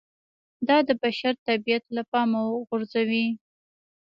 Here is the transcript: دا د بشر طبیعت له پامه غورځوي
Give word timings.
دا 0.67 0.77
د 0.87 0.89
بشر 1.01 1.33
طبیعت 1.47 1.83
له 1.95 2.03
پامه 2.11 2.41
غورځوي 2.67 3.27